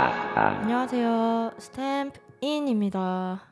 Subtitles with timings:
[0.00, 1.54] 안녕하세요.
[1.58, 3.42] 스탬프인입니다.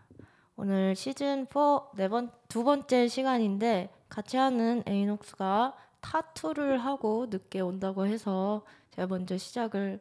[0.55, 8.07] 오늘 시즌 4 네 번 두 번째 시간인데 같이 하는 에이녹스가 타투를 하고 늦게 온다고
[8.07, 10.01] 해서 제가 먼저 시작을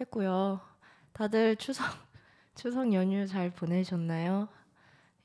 [0.00, 0.60] 했고요.
[1.14, 1.84] 다들 추석
[2.54, 4.46] 추석 연휴 잘 보내셨나요?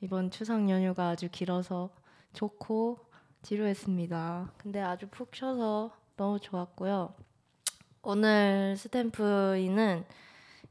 [0.00, 1.90] 이번 추석 연휴가 아주 길어서
[2.32, 2.98] 좋고
[3.42, 4.54] 지루했습니다.
[4.58, 7.14] 근데 아주 푹 쉬어서 너무 좋았고요.
[8.02, 10.04] 오늘 스탬프인은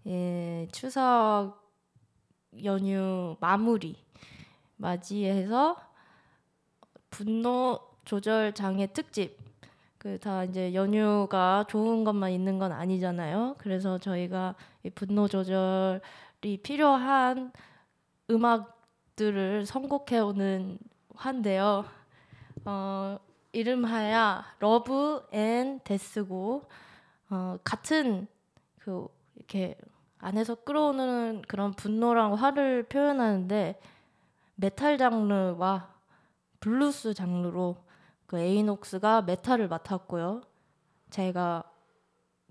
[0.08, 1.62] 예, 추석
[2.64, 3.96] 연휴 마무리
[4.78, 5.78] 맞이해서
[7.10, 9.38] 분노 조절 장애 특집
[9.98, 13.56] 그 다 이제 연휴가 좋은 것만 있는 건 아니잖아요.
[13.58, 17.52] 그래서 저희가 이 분노 조절이 필요한
[18.30, 20.78] 음악들을 선곡해 오는
[21.14, 21.84] 한데요.
[22.64, 23.20] 어,
[23.52, 26.64] 이름하여 Love and Death고
[27.30, 28.28] 어, 같은
[28.80, 29.76] 그 이렇게
[30.20, 33.80] 안에서 끌어오는 그런 분노랑 화를 표현하는데
[34.56, 35.94] 메탈 장르와
[36.60, 37.78] 블루스 장르로
[38.26, 40.42] 그 에이녹스가 메탈을 맡았고요.
[41.12, 41.64] 제가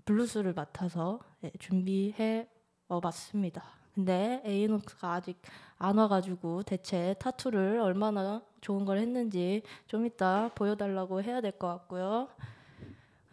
[0.05, 2.47] 블루스를 맡아서 네, 준비해
[2.87, 3.63] 와봤습니다.
[3.93, 5.41] 근데 에이녹스가 아직
[5.77, 12.29] 안 와가지고 대체 타투를 얼마나 좋은 걸 했는지 좀 이따 보여달라고 해야 될 것 같고요.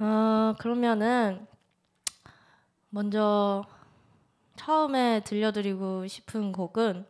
[0.00, 1.46] 어, 그러면은
[2.90, 3.64] 먼저
[4.56, 7.06] 처음에 들려드리고 싶은 곡은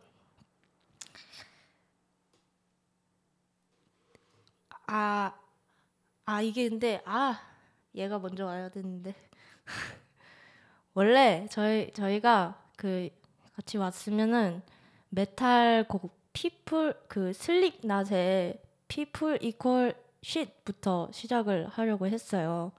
[4.87, 5.33] 아,
[6.25, 7.39] 아 이게 근데 아
[7.95, 9.15] 얘가 먼저 와야 되는데
[10.93, 13.09] 원래 저희 저희가 그
[13.55, 14.61] 같이 왔으면은
[15.09, 22.71] 메탈 곡 People 그 슬립낫의 People Equal Shit부터 시작을 하려고 했어요.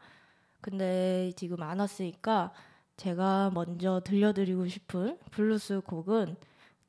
[0.61, 2.53] 근데 지금 안 왔으니까
[2.97, 6.37] 제가 먼저 들려드리고 싶은 블루스 곡은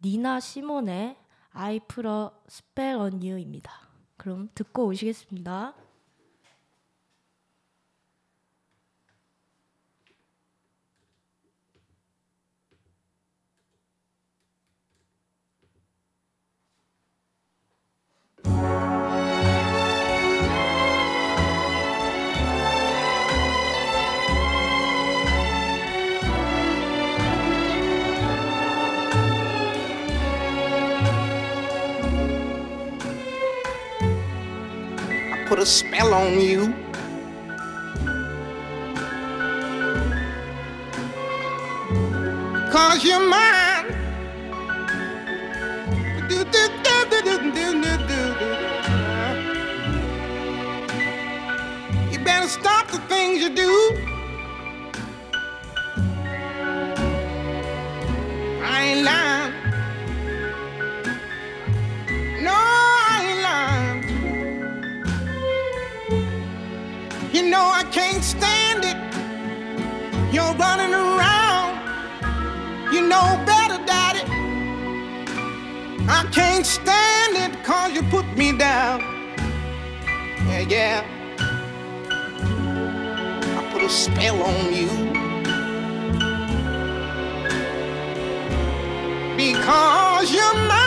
[0.04, 1.18] 니나 시몬의
[1.52, 3.72] I Put a Spell on You입니다.
[4.16, 5.74] 그럼 듣고 오시겠습니다.
[35.58, 36.72] put a spell on you.
[42.72, 43.86] Cause you're mine.
[52.12, 54.07] You better stop the things you do.
[67.92, 68.98] Can't stand it.
[70.34, 71.74] You're running around.
[72.94, 74.24] You know better, Daddy.
[76.10, 79.02] I can't stand it cause you put me down.
[80.48, 81.06] Yeah, yeah.
[83.58, 84.90] I put a spell on you.
[89.38, 90.87] Because you're mine.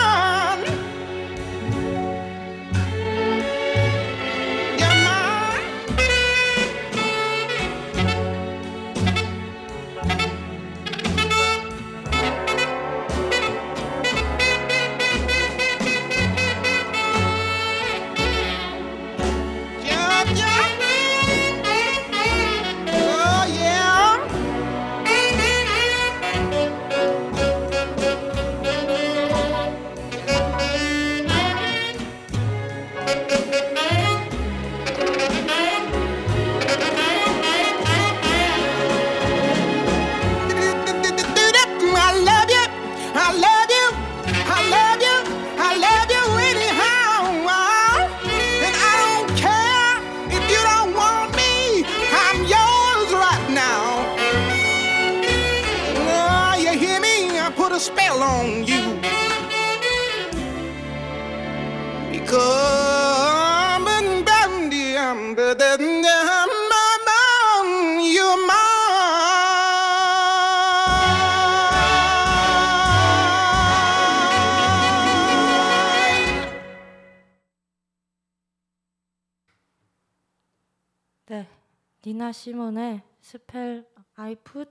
[82.33, 83.87] 시몬의 Spell
[84.17, 84.71] I Put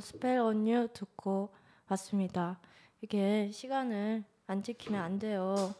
[0.00, 1.50] Spell on You 듣고
[1.88, 2.60] 왔습니다.
[3.00, 5.74] 이게 시간을 안 지키면 안 돼요.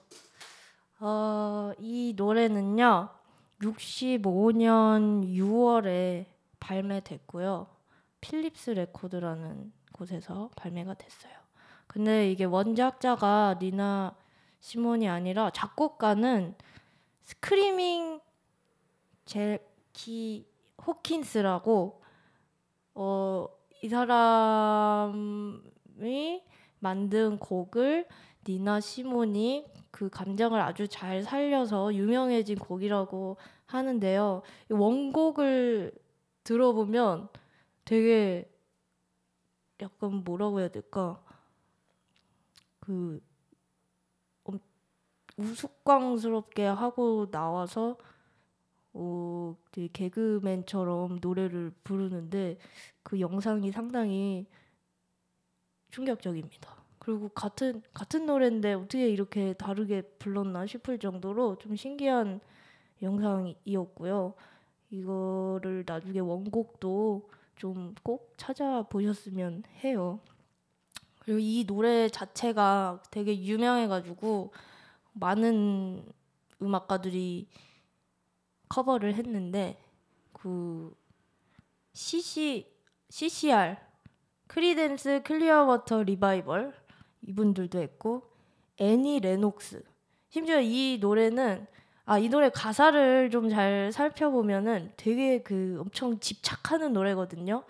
[1.00, 3.09] 어, 이 노래는요.
[3.61, 6.26] 65년 6월에
[6.61, 7.67] 발매됐고요.
[8.20, 11.32] 필립스 레코드라는 곳에서 발매가 됐어요.
[11.87, 14.17] 근데 이게 원작자가 니나
[14.61, 16.55] 시몬이 아니라 작곡가는
[17.23, 18.20] 스크리밍
[19.25, 20.51] 제키
[20.87, 22.02] 호킨스라고
[22.94, 23.49] 어,
[23.82, 25.12] 이 사람이
[26.79, 28.06] 만든 곡을
[28.46, 33.37] 니나 시몬이 그 감정을 아주 잘 살려서 유명해진 곡이라고
[33.67, 34.43] 하는데요.
[34.70, 35.93] 원곡을
[36.44, 37.28] 들어보면
[37.85, 38.50] 되게
[39.81, 41.23] 약간 뭐라고 해야 될까?
[42.81, 43.20] 그
[45.37, 47.96] 우스꽝스럽게 하고 나와서
[48.94, 52.59] 어, 되게 개그맨처럼 노래를 부르는데
[53.03, 54.47] 그 영상이 상당히
[55.91, 56.77] 충격적입니다.
[56.99, 62.41] 그리고 같은 같은 노래인데 어떻게 이렇게 다르게 불렀나 싶을 정도로 좀 신기한
[63.03, 64.35] 영상이었고요.
[64.91, 70.21] 이거를 나중에 원곡도 좀 꼭 찾아보셨으면 해요.
[71.21, 74.53] 그리고 이 노래 자체가 되게 유명해가지고
[75.12, 76.05] 많은
[76.61, 77.47] 음악가들이
[78.73, 79.79] 커버를 했는데
[80.33, 80.95] 그
[81.93, 82.67] CC
[83.11, 83.77] CCR
[84.47, 86.73] 크리덴스 클리어워터 리바이벌
[87.21, 88.23] 이분들도 했고
[88.79, 89.85] 애니 레녹스
[90.31, 91.67] 심지어 이 노래는
[92.07, 97.65] 아 이 노래 가사를 좀 잘 살펴보면은 되게 그 엄청 집착하는 노래거든요.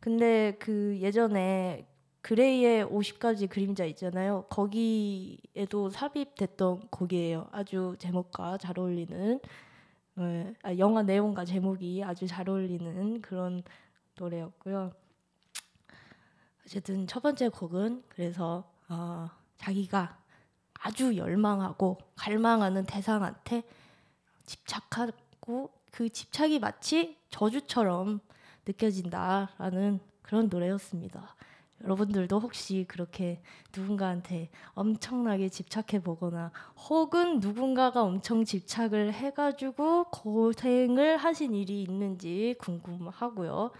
[0.00, 1.86] 근데 그 예전에
[2.22, 4.46] 그레이의 50가지 그림자 있잖아요.
[4.48, 7.48] 거기에도 삽입됐던 곡이에요.
[7.52, 9.40] 아주 제목과 잘 어울리는
[10.18, 13.62] 네, 아, 영화 내용과 제목이 아주 잘 어울리는 그런
[14.16, 14.90] 노래였고요.
[16.64, 19.28] 어쨌든 첫 번째 곡은 그래서 어,
[19.58, 20.18] 자기가
[20.80, 23.62] 아주 열망하고 갈망하는 대상한테
[24.46, 28.20] 집착하고 그 집착이 마치 저주처럼
[28.64, 31.35] 느껴진다라는 그런 노래였습니다.
[31.84, 33.40] 여러분들도 혹시 그렇게
[33.76, 36.50] 누군가한테 엄청나게 집착해 보거나
[36.88, 43.70] 혹은 누군가가 엄청 집착을 해가지고 고생을 하신 일이 있는지 궁금하고요.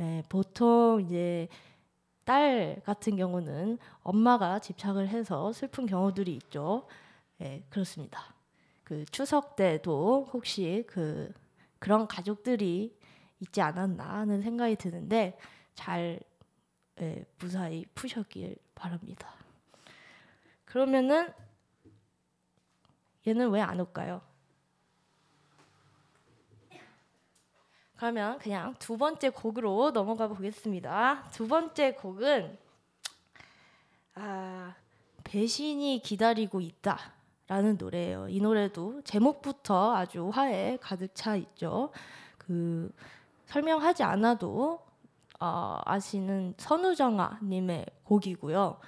[0.00, 1.48] 예, 보통 이제
[2.24, 6.86] 딸 같은 경우는 엄마가 집착을 해서 슬픈 경우들이 있죠.
[7.40, 8.34] 예, 그렇습니다.
[8.82, 11.32] 그 추석 때도 혹시 그
[11.78, 12.96] 그런 가족들이
[13.40, 15.38] 있지 않았나 하는 생각이 드는데
[15.74, 16.20] 잘
[17.00, 19.32] 예, 무사히 푸셨길 바랍니다.
[20.64, 21.32] 그러면은
[23.26, 24.22] 얘는 왜 안 올까요?
[27.96, 31.24] 그러면 그냥 두 번째 곡으로 넘어가 보겠습니다.
[31.32, 32.58] 두 번째 곡은
[34.14, 34.74] 아,
[35.24, 38.28] 배신이 기다리고 있다라는 노래예요.
[38.28, 41.90] 이 노래도 제목부터 아주 화에 가득 차 있죠.
[42.38, 42.92] 그
[43.46, 44.85] 설명하지 않아도
[45.40, 48.78] 어, 아시는 선우정아님의 곡이고요.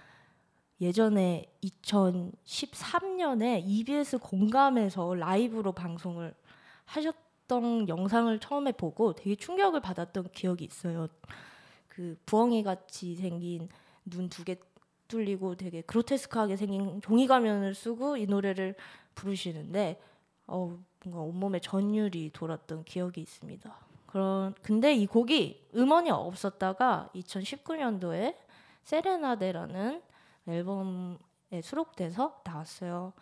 [0.80, 6.34] 예전에 2013년에 EBS 공감에서 라이브로 방송을
[6.84, 11.08] 하셨던 영상을 처음에 보고 되게 충격을 받았던 기억이 있어요.
[11.88, 13.68] 그 부엉이 같이 생긴
[14.04, 14.56] 눈 두 개
[15.08, 18.74] 뚫리고 되게 그로테스크하게 생긴 종이 가면을 쓰고 이 노래를
[19.14, 19.98] 부르시는데
[20.46, 23.87] 어, 뭔가 온몸에 전율이 돌았던 기억이 있습니다.
[24.08, 28.34] 그런 근데 이 곡이 음원이 없었다가 2019년도에
[28.82, 30.02] 세레나데라는
[30.46, 33.12] 앨범에 수록돼서 나왔어요.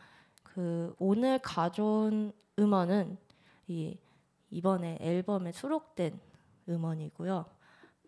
[0.45, 3.19] 그 오늘 가져온 음원은
[3.67, 3.99] 이
[4.51, 6.21] 이번에 앨범에 수록된
[6.69, 7.45] 음원이고요.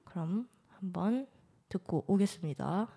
[0.04, 1.26] 그럼 한번
[1.68, 2.88] 듣고 오겠습니다.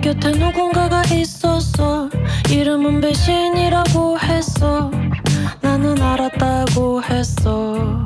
[0.00, 2.10] 곁에 누군가가 있었어
[2.50, 4.90] 이름은 배신이라고 했어.
[5.60, 8.04] 나는 알았다고 했어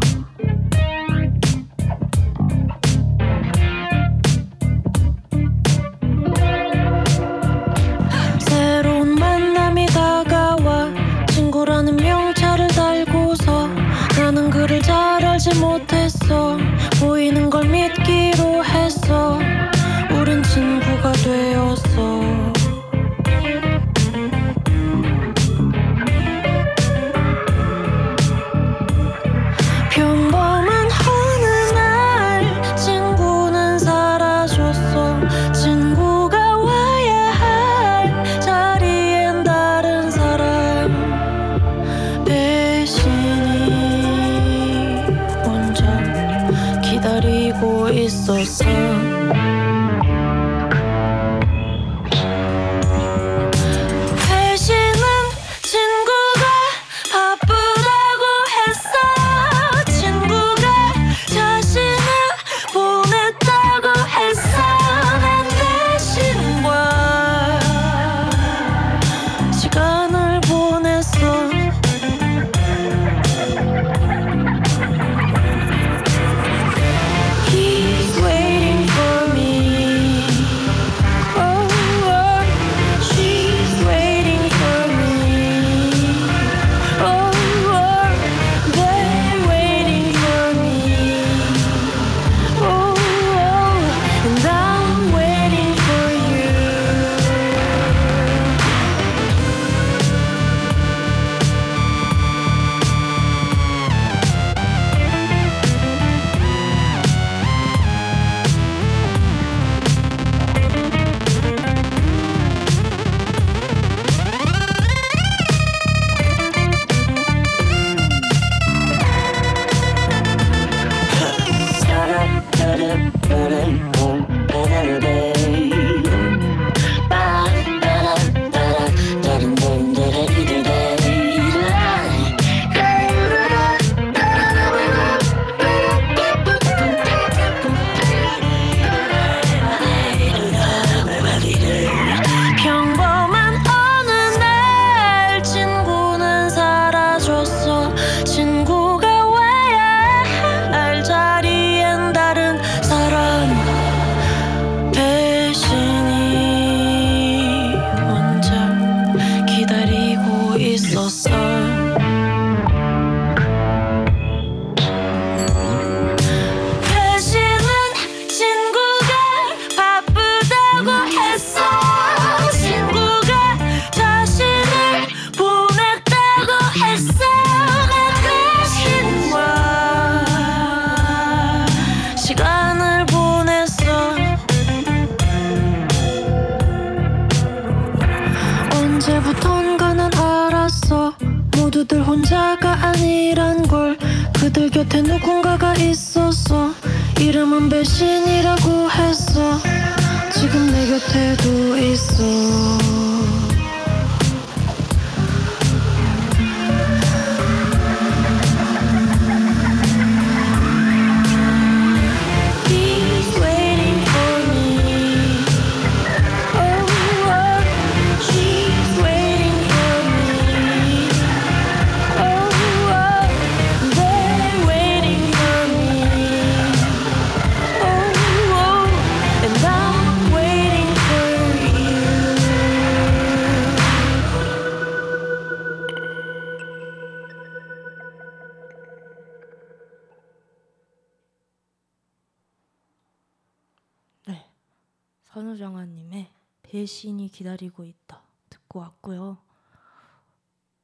[246.86, 249.38] 배신이 기다리고 있다 듣고 왔고요.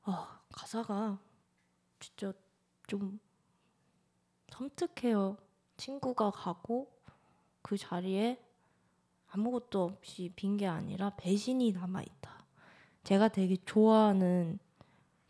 [0.03, 1.17] 아 가사가
[2.01, 2.33] 진짜
[2.89, 3.21] 좀
[4.51, 5.37] 섬뜩해요.
[5.77, 6.91] 친구가 가고
[7.63, 8.45] 그 자리에
[9.29, 12.47] 아무것도 없이 빈 게 아니라 배신이 남아 있다.
[13.05, 14.59] 제가 되게 좋아하는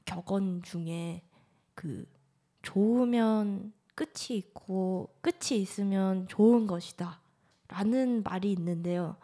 [0.06, 1.22] 격언 중에
[1.74, 2.06] 그
[2.62, 7.20] 좋으면 끝이 있고 끝이 있으면 좋은 것이다.
[7.68, 9.18] 라는 말이 있는데요.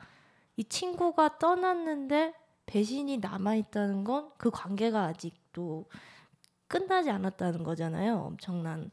[0.59, 2.35] 이 친구가 떠났는데
[2.67, 5.87] 배신이 남아있다는 건 그 관계가 아직도
[6.67, 8.19] 끝나지 않았다는 거잖아요.
[8.19, 8.91] 엄청난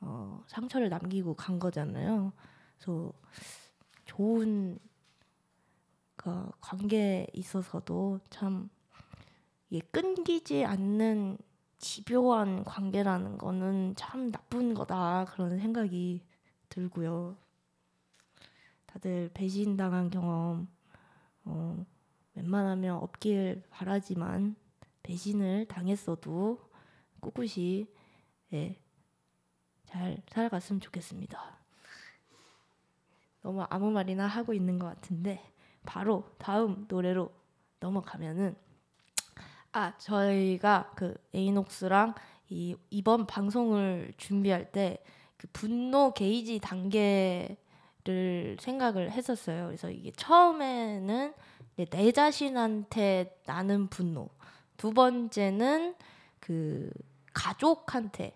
[0.00, 2.32] 어, 상처를 남기고 간 거잖아요.
[2.78, 3.12] 그래서
[4.04, 4.78] 좋은
[6.16, 8.70] 그 관계에 있어서도 참
[9.68, 11.38] 이게 끊기지 않는
[11.78, 16.22] 집요한 관계라는 거는 참 나쁜 거다 그런 생각이
[16.68, 17.36] 들고요.
[18.86, 20.68] 다들 배신당한 경험
[21.50, 21.84] 어,
[22.34, 24.56] 웬만하면 없길 바라지만
[25.02, 26.60] 배신을 당했어도
[27.20, 27.86] 꿋꿋이
[28.52, 28.78] 예,
[29.84, 31.58] 잘 살아갔으면 좋겠습니다.
[33.42, 35.42] 너무 아무 말이나 하고 있는 것 같은데
[35.84, 37.32] 바로 다음 노래로
[37.80, 38.54] 넘어가면은
[39.72, 42.14] 아 저희가 그 에이녹스랑
[42.50, 45.02] 이 이번 방송을 준비할 때
[45.40, 47.56] 그 분노 게이지 단계
[48.04, 49.66] 를 생각을 했었어요.
[49.66, 51.34] 그래서 이게 처음에는
[51.90, 54.30] 내 자신한테 나는 분노,
[54.78, 55.94] 두 번째는
[56.40, 56.90] 그
[57.34, 58.32] 가족한테,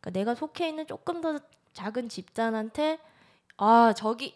[0.00, 1.38] 그러니까 내가 속해 있는 조금 더
[1.72, 2.98] 작은 집단한테
[3.56, 4.34] 아 저기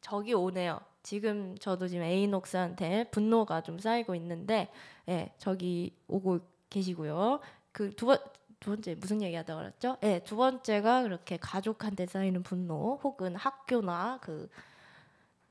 [0.00, 0.80] 저기 오네요.
[1.02, 4.70] 지금 저도 지금 에이녹스한테 분노가 좀 쌓이고 있는데,
[5.08, 7.40] 예 저기 오고 계시고요.
[7.72, 8.18] 그 두 번.
[8.62, 9.96] 두 번째 무슨 얘기하다 그랬죠?
[10.04, 14.48] 예, 두 번째가 그렇게 가족한테 쌓이는 분노 혹은 학교나 그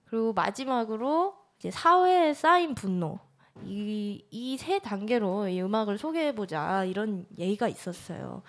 [0.05, 3.19] 그리고 마지막으로 이제 사회에 쌓인 분노
[3.65, 8.43] 이 이 세 단계로 이 음악을 소개해 보자 이런 얘기가 있었어요.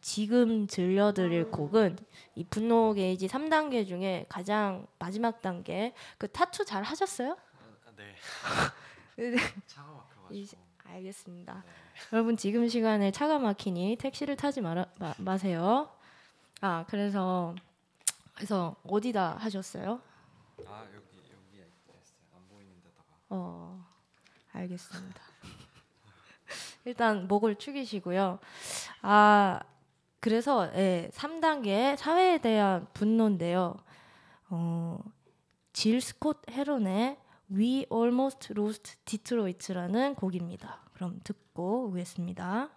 [0.00, 1.98] 지금 들려드릴 곡은
[2.36, 7.36] 이 분노 게이지 3단계 중에 가장 마지막 단계 그 타투 잘 하셨어요?
[9.18, 9.36] 네.
[9.66, 10.65] 차가 막혀가지고.
[10.88, 11.64] 이- 알겠습니다.
[12.12, 15.90] 여러분 지금 시간에 차가 막히니 택시를 타지 마라, 마, 마세요.
[16.60, 17.54] 아 그래서
[18.34, 20.00] 그래서 어디다 하셨어요?
[20.66, 21.66] 아 여기 여기 있어요.
[22.34, 23.04] 안 보이는 데다가.
[23.30, 23.84] 어,
[24.52, 25.20] 알겠습니다.
[26.84, 28.38] 일단 목을 축이시고요.
[29.02, 29.60] 아,
[30.20, 33.74] 그래서 예, 3단계 사회에 대한 분노인데요.
[34.50, 34.98] 어,
[35.72, 37.18] 질 스콧 헤론의
[37.50, 40.80] We Almost Lost Detroit라는 곡입니다.
[40.94, 42.70] 그럼 듣고 오겠습니다.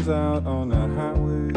[0.00, 1.52] Stands out on the highway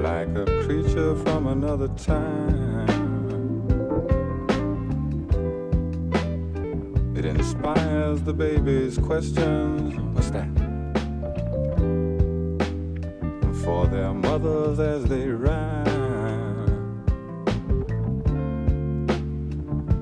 [0.00, 2.86] like a creature from another time.
[7.16, 9.96] It inspires the baby's questions.
[10.14, 10.48] What's that?
[13.64, 15.84] For their mothers as they ride.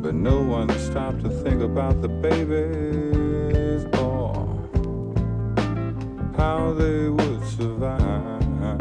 [0.02, 3.03] But no one stopped to think about the babies
[6.36, 8.80] how they would survive.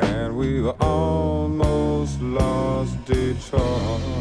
[0.00, 4.13] And we've almost lost Detroit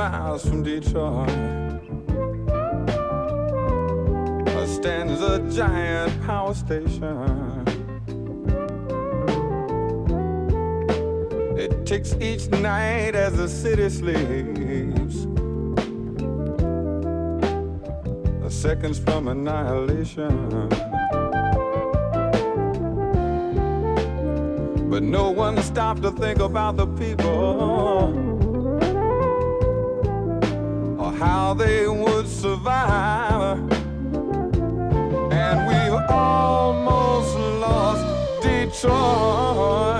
[0.00, 1.28] miles from Detroit
[4.66, 7.66] stands a giant power station.
[11.58, 15.26] It ticks each night as the city sleeps.
[18.48, 20.68] seconds from annihilation.
[24.90, 28.19] But no one stopped to think about the people
[31.20, 33.58] how they would survive.
[35.30, 39.99] And we almost lost Detroit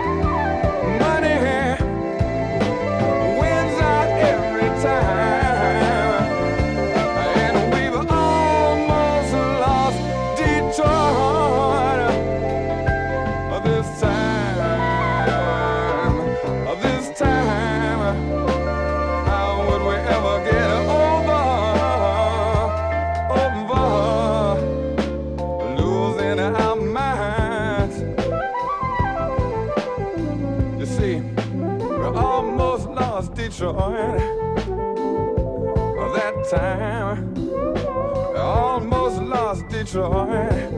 [39.91, 40.71] joy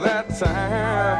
[0.00, 1.19] that time.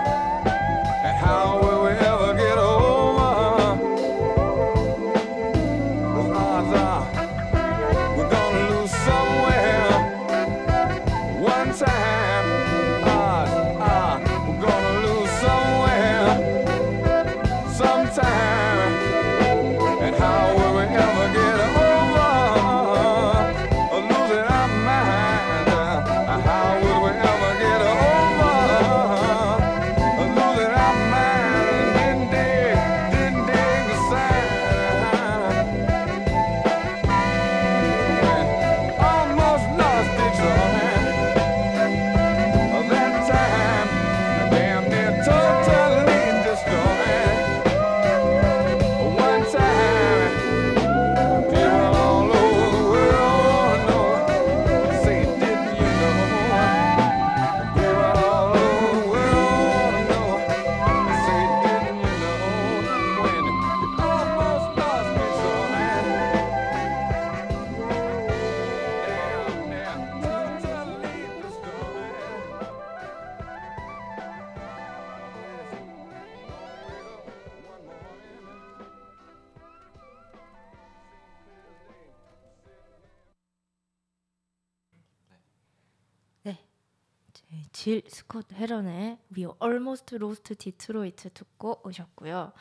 [88.61, 92.53] 헤런의 We Almost Lost Detroit 듣고 오셨고요.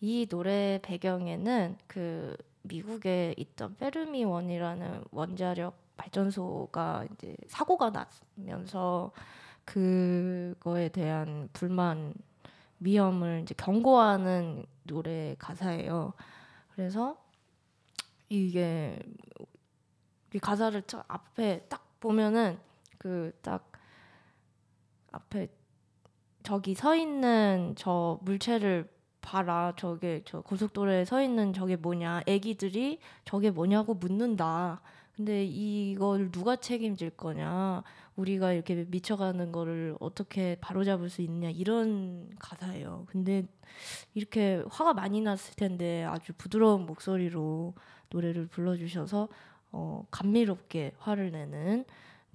[0.00, 7.90] 이 노래 배경에는 그 미국에 있던 페르미 원이라는 원자력 발전소가 이제 사고가
[8.36, 9.10] 나면서
[9.64, 12.12] 그거에 대한 불만
[12.80, 16.12] 위험을 이제 경고하는 노래 가사예요.
[16.74, 17.16] 그래서
[18.28, 18.98] 이게
[20.34, 22.58] 이 가사를 저 앞에 딱 보면은
[22.98, 23.67] 그 딱
[25.18, 25.48] 앞에
[26.42, 28.88] 저기 서 있는 저 물체를
[29.20, 29.74] 봐라.
[29.76, 32.22] 저게 저 고속도로에 서 있는 저게 뭐냐.
[32.26, 34.80] 애기들이 저게 뭐냐고 묻는다.
[35.14, 37.82] 근데 이걸 누가 책임질 거냐.
[38.14, 41.50] 우리가 이렇게 미쳐가는 거를 어떻게 바로잡을 수 있냐.
[41.50, 43.04] 이런 가사예요.
[43.08, 43.44] 근데
[44.14, 47.74] 이렇게 화가 많이 났을 텐데 아주 부드러운 목소리로
[48.10, 49.28] 노래를 불러주셔서
[49.72, 51.84] 어, 감미롭게 화를 내는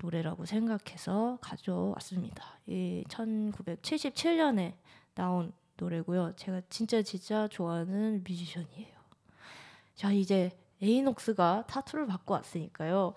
[0.04, 2.60] 노래라고 생각해서 가져왔습니다.
[2.68, 4.76] 이 1977년에
[5.16, 6.34] 나온 노래고요.
[6.36, 8.94] 제가 진짜 진짜 좋아하는 뮤지션이에요.
[9.96, 13.14] 자 이제 에이녹스가 타투를 받고 왔으니까요.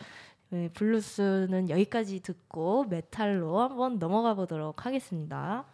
[0.50, 5.66] 네, 블루스는 여기까지 듣고 메탈로 한번 넘어가 보도록 하겠습니다.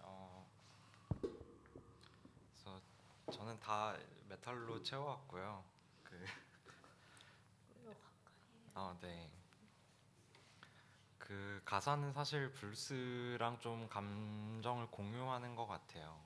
[0.00, 0.46] 어,
[1.20, 2.80] 그래서
[3.30, 3.94] 저는 다
[4.30, 5.62] 메탈로 채워왔고요.
[6.04, 6.24] 그,
[8.72, 9.27] 아 네.
[11.28, 16.18] 그 가사는 사실 블루스랑 좀 감정을 공유하는 것 같아요.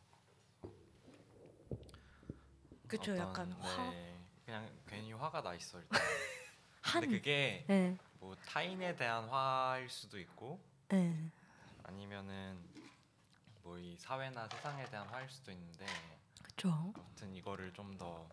[2.87, 6.01] 그쵸, 어떤, 약간 화, 네, 그냥 괜히 화가 나 있어 일단.
[6.83, 11.29] 한, 근데 그게 네, 뭐 타인에 대한 화일 수도 있고 네,
[11.83, 12.62] 아니면은
[13.65, 15.85] 뭐 이 사회나 세상에 대한 화일 수도 있는데
[16.45, 16.93] 그쵸.
[16.95, 18.25] 아무튼 이거를 좀 더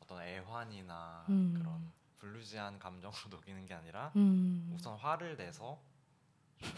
[0.00, 1.54] 어떤 애환이나 음.
[1.56, 5.91] 그런 bluesy한 감정으로 녹이는 게 아니라 음, 우선 화를 내서 좀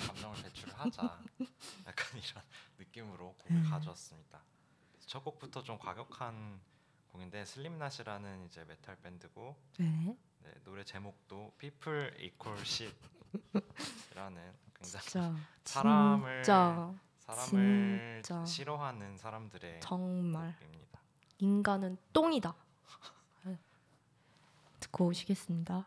[0.07, 1.03] 감정을 배출을 하자
[1.87, 2.43] 약간 이런
[2.79, 3.71] 느낌으로 곡을 음.
[3.71, 4.41] 가져왔습니다.
[5.07, 6.61] 첫 곡부터 좀 과격한
[7.13, 16.43] 곡인데 Slipknot이라는 이제 메탈 밴드고 네, 네, 노래 제목도 People Equal Shit이라는 굉장히 진짜, 사람을
[16.43, 18.45] 진짜 사람을 진짜.
[18.45, 21.01] 싫어하는 사람들의 정말 곡입니다.
[21.39, 22.55] 인간은 똥이다.
[23.45, 23.59] 네.
[24.81, 25.87] 듣고 오시겠습니다.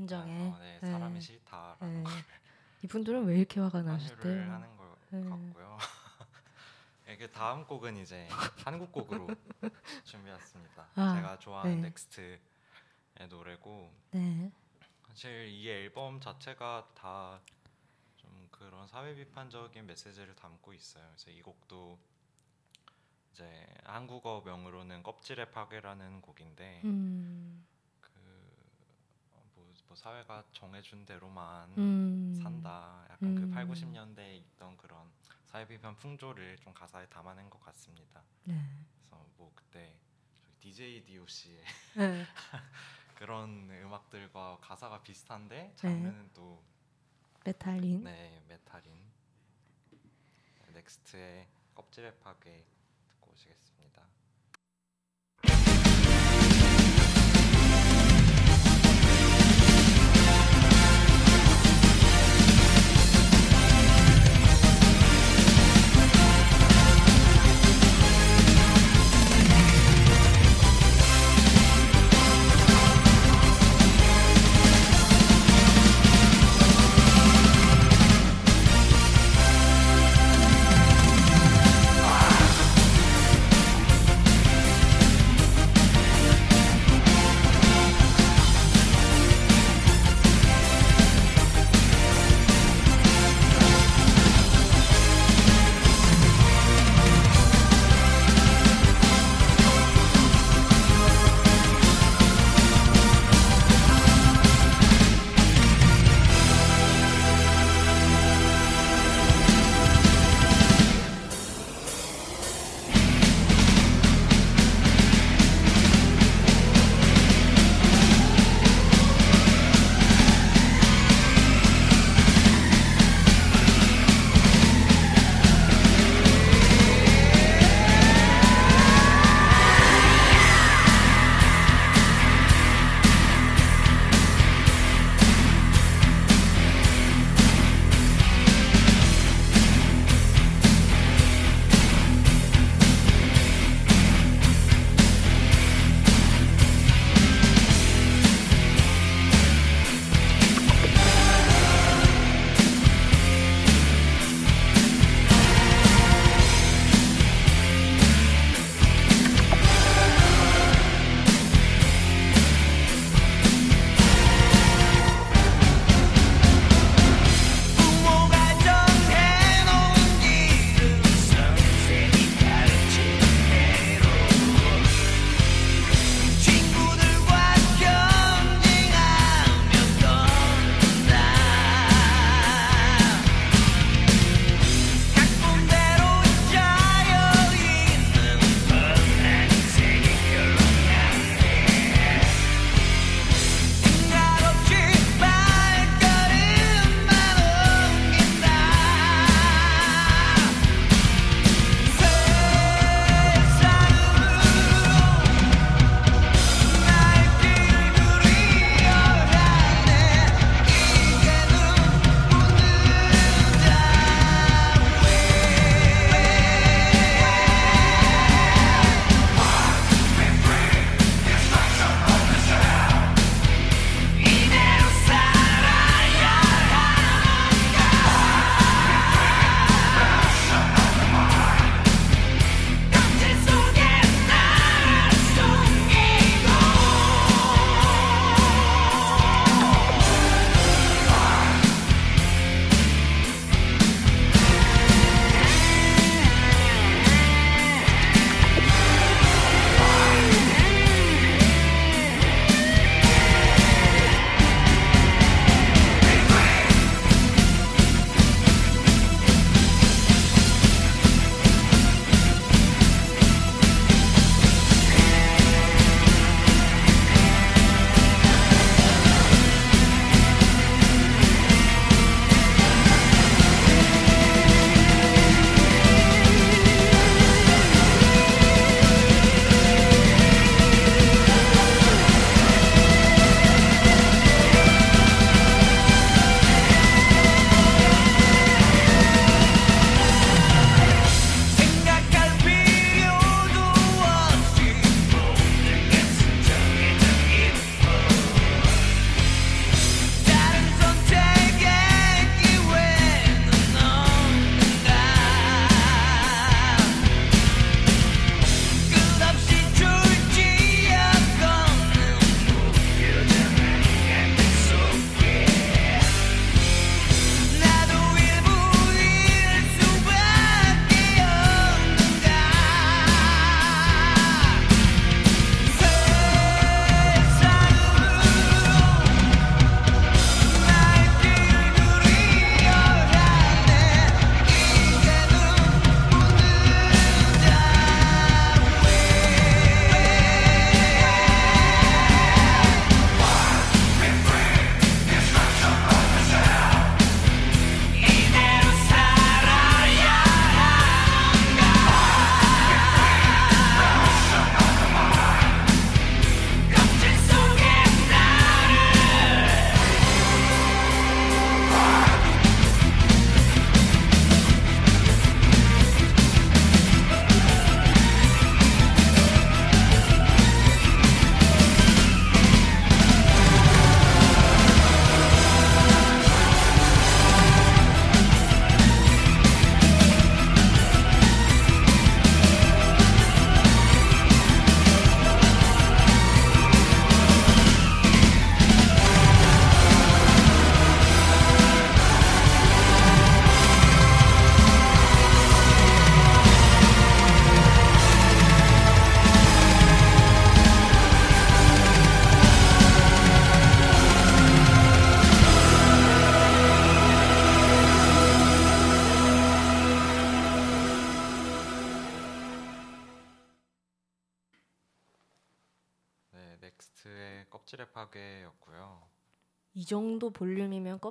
[0.00, 0.48] 감정에.
[0.48, 1.20] 어, 네, 사람이 네.
[1.20, 2.10] 싫다라는 네.
[2.10, 2.12] 걸
[2.82, 4.52] 이분들은 왜 이렇게 화가 나셨대요?
[4.52, 5.22] 하는 것 네.
[5.28, 5.78] 같고요.
[7.08, 8.26] 이게 다음 곡은 이제
[8.64, 9.28] 한국 곡으로
[10.04, 10.88] 준비했습니다.
[10.94, 11.88] 아, 제가 좋아하는 네.
[11.88, 12.38] 넥스트의
[13.28, 14.50] 노래고 네.
[15.08, 17.40] 사실 이 앨범 자체가 다
[18.16, 21.04] 좀 그런 사회 비판적인 메시지를 담고 있어요.
[21.08, 21.98] 그래서 이 곡도
[23.32, 27.66] 이제 한국어 명으로는 껍질의 파괴라는 곡인데 음.
[30.00, 32.34] 그 사회가 정해준 대로만 음.
[32.42, 33.04] 산다.
[33.10, 33.50] 약간 그 음.
[33.50, 34.98] 8, 90년대에 있던 그런
[35.44, 38.22] 사회 비판 풍조를 좀 가사에 담아낸 것 같습니다.
[38.46, 38.54] 네.
[38.94, 39.94] 그래서 뭐 그때
[40.60, 41.64] DJ DOC의
[41.98, 42.24] 네.
[43.16, 46.62] 그런 음악들과 가사가 비슷한데 장르는 또
[47.44, 48.02] 메탈인.
[48.02, 48.90] 네, 메탈인
[50.72, 52.64] 넥스트의 껍질의 파괴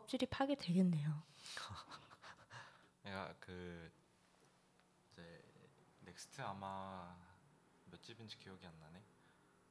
[0.10, 1.22] 껍질이 파괴되겠네요.
[3.03, 3.91] 내가 그
[5.12, 5.43] 이제
[6.01, 7.16] 넥스트 아마
[7.86, 9.03] 몇 집인지 기억이 안 나네.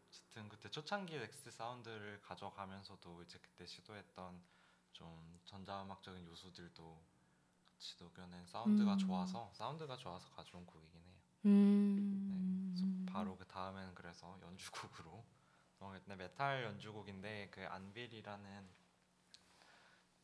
[0.09, 4.41] 어쨌든 그때 초창기 넥스트 사운드를 가져가면서도 이제 그때 시도했던
[4.93, 7.03] 좀 전자음악적인 요소들도
[7.65, 8.99] 같이 녹여낸 사운드가 음.
[8.99, 11.17] 좋아서 사운드가 좋아서 가져온 곡이긴 해요.
[11.47, 13.05] 음.
[13.05, 15.25] 네, 바로 그 다음에는 그래서 연주곡으로
[15.81, 18.78] 넘어갔는데 메탈 연주곡인데 그 Anvil이라는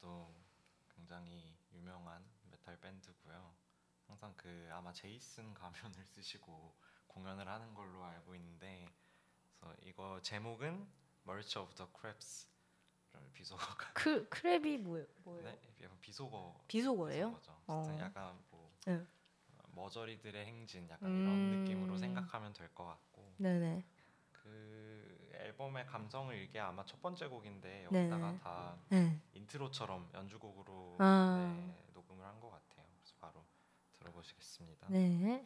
[0.05, 0.29] 또
[0.95, 3.55] 굉장히 유명한 메탈 밴드고요.
[4.07, 6.75] 항상 그 아마 제이슨 가면을 쓰시고
[7.07, 8.87] 공연을 하는 걸로 알고 있는데
[9.59, 10.87] 그래서 이거 제목은
[11.27, 15.07] March of the Crabs를 비속어가 크 crab이 뭐예요?
[15.25, 15.45] 뭐예요?
[15.45, 17.29] 네, 약간 비속어 비속어예요?
[17.31, 17.59] 비속어죠.
[17.67, 17.97] 어.
[17.99, 18.97] 약간 뭐 네.
[18.97, 21.23] 어, 머저리들의 행진 약간 음.
[21.23, 23.83] 이런 느낌으로 생각하면 될 것 같고 네네.
[24.33, 24.84] 그
[25.45, 28.11] 앨범의 감성을 이게 아마 첫 번째 곡인데 네네.
[28.11, 29.21] 여기다가 다 네.
[29.35, 31.55] 인트로처럼 연주곡으로 아.
[31.57, 32.87] 네, 녹음을 한 것 같아요.
[32.99, 33.45] 그래서 바로
[33.93, 34.87] 들어보시겠습니다.
[34.91, 35.09] 네.
[35.09, 35.45] 네,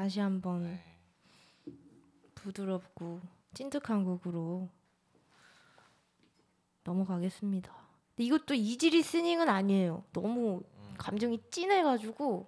[0.00, 0.82] 다시 한번 네,
[2.34, 3.20] 부드럽고
[3.52, 4.70] 찐득한 곡으로
[6.84, 7.70] 넘어가겠습니다.
[8.08, 10.02] 근데 이것도 easy listening은 아니에요.
[10.14, 12.46] 너무 음, 감정이 찐해가지고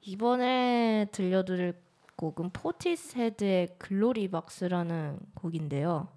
[0.00, 1.80] 이번에 들려드릴
[2.16, 6.08] 곡은 Portishead의 Glory Box라는 곡인데요.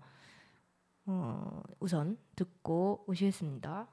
[1.06, 3.88] 어, 우선 듣고 오시겠습니다.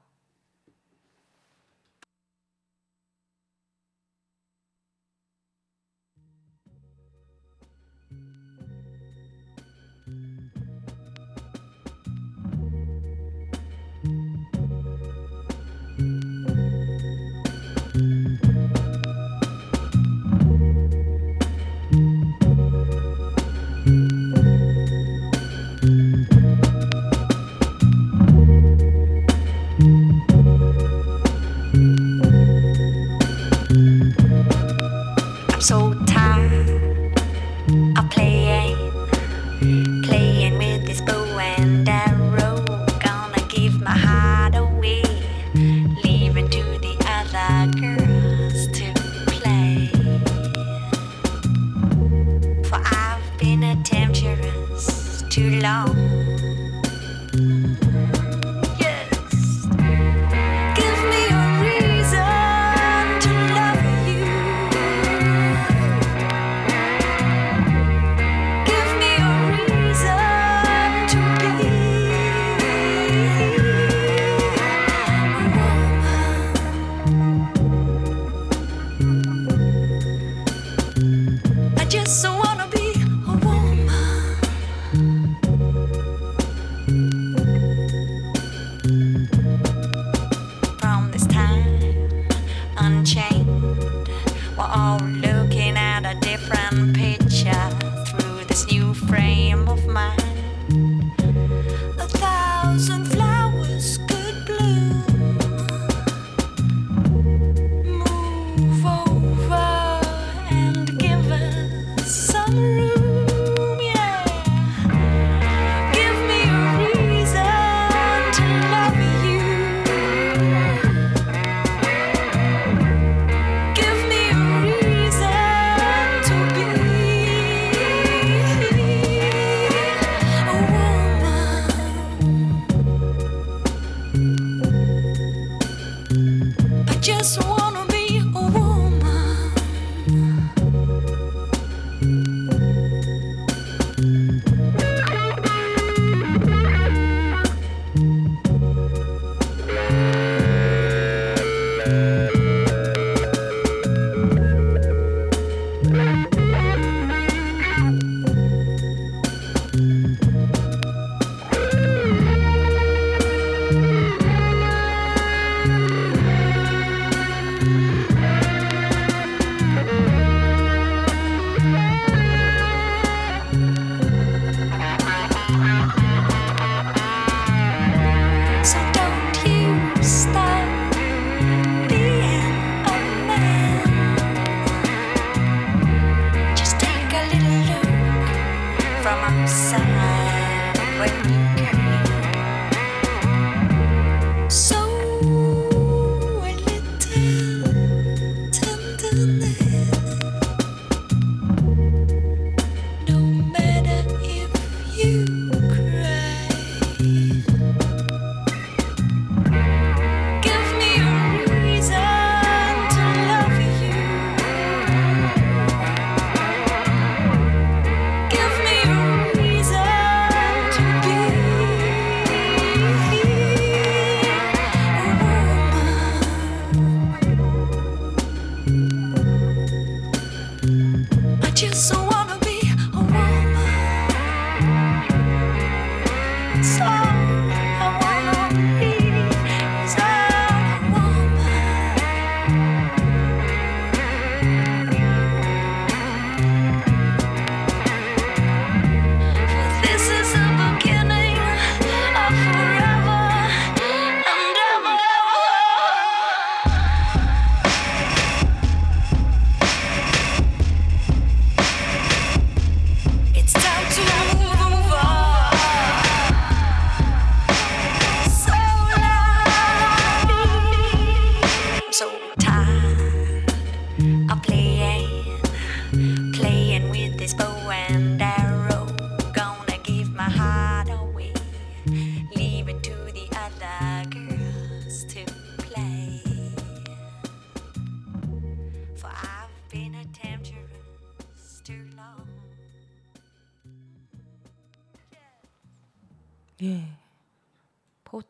[189.45, 189.92] Sun.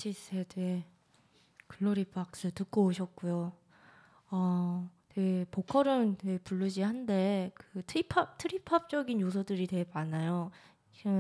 [0.04, 0.84] Portishead의
[1.68, 3.54] Glory Box 듣고 오셨고요.
[4.32, 10.51] 어, 되게 보컬은 되게 bluesy한데 그 trip hop trip hop적인 요소들이 되게 많아요.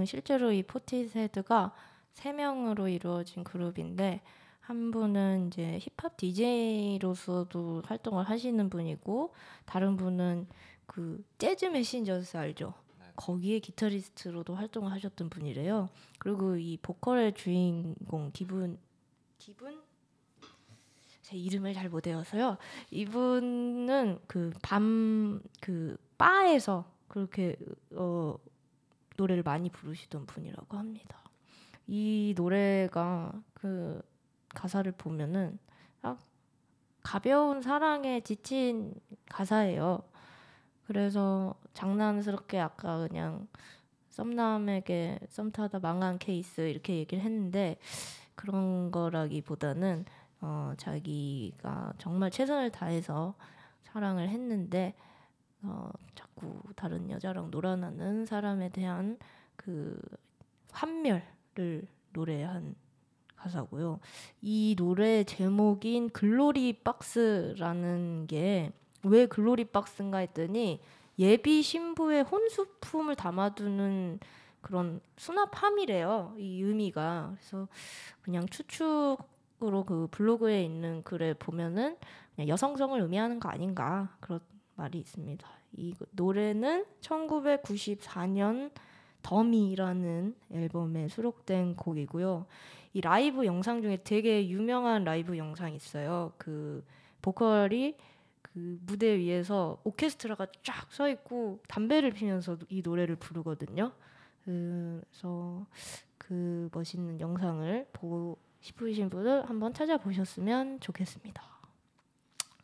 [0.05, 1.73] 실제로 이 Portishead가
[2.11, 4.21] 세 명으로 이루어진 그룹인데
[4.59, 9.33] 한 분은 이제 힙합 DJ로서도 활동을 하시는 분이고
[9.65, 10.47] 다른 분은
[10.85, 12.73] 그 Jazz Messengers 알죠?
[13.15, 15.89] 거기에 기타리스트로도 활동을 하셨던 분이래요.
[16.19, 18.77] 그리고 이 보컬의 주인공 기분
[19.37, 19.81] 기분
[21.21, 22.57] 제 이름을 잘 못 외워서요.
[22.91, 27.55] 이분은 그 밤그 바에서 그렇게
[27.91, 28.37] 어
[29.17, 31.21] 노래를 많이 부르시던 분이라고 합니다.
[31.87, 34.01] 이 노래가 그
[34.49, 35.59] 가사를 보면은
[36.01, 36.19] 딱
[37.01, 38.93] 가벼운 사랑에 지친
[39.29, 40.03] 가사예요.
[40.85, 43.47] 그래서 장난스럽게 아까 그냥
[44.09, 47.77] 썸남에게 썸 타다 망한 케이스 이렇게 얘기를 했는데
[48.35, 50.05] 그런 거라기보다는
[50.41, 53.35] 어, 자기가 정말 최선을 다해서
[53.81, 54.93] 사랑을 했는데
[55.61, 59.17] 어, 자꾸 다른 여자랑 놀아나는 사람에 대한
[59.55, 59.97] 그
[60.71, 62.75] 환멸을 노래한
[63.35, 63.99] 가사고요.
[64.41, 68.71] 이 노래 제목인 글로리 박스라는 게
[69.03, 70.79] 왜 글로리 박스인가 했더니
[71.19, 74.19] 예비 신부의 혼수품을 담아두는
[74.61, 76.35] 그런 수납함이래요.
[76.37, 77.35] 이 의미가.
[77.35, 77.67] 그래서
[78.21, 81.97] 그냥 추측으로 그 블로그에 있는 글에 보면은
[82.35, 84.39] 그냥 여성성을 의미하는 거 아닌가 그런
[84.75, 85.47] 말이 있습니다.
[85.73, 88.71] 이 노래는 1994년
[89.21, 92.45] 더미라는 앨범에 수록된 곡이고요.
[92.93, 96.31] 이 라이브 영상 중에 되게 유명한 라이브 영상이 있어요.
[96.37, 96.83] 그
[97.21, 97.95] 보컬이
[98.53, 103.91] 그 무대 위에서 오케스트라가 쫙 서 있고 담배를 피면서 이 노래를 부르거든요.
[104.45, 105.65] 그래서
[106.19, 111.43] 그 멋있는 영상을 보고 싶으신 분들 한번 찾아보셨으면 좋겠습니다.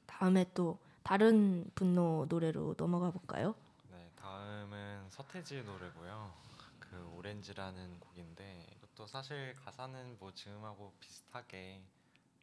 [0.05, 3.55] 다음에 또 다른 분노 노래로 넘어가 볼까요?
[3.89, 6.31] 네, 다음은 서태지 노래고요.
[6.79, 11.81] 그 오렌지라는 곡인데 이것도 사실 가사는 뭐 지금하고 비슷하게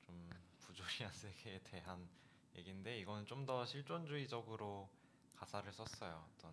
[0.04, 0.30] 좀
[0.60, 2.08] 부조리한 세계에 대한
[2.56, 4.88] 얘기인데 이거는 좀 더 실존주의적으로
[5.36, 6.24] 가사를 썼어요.
[6.36, 6.52] 어떤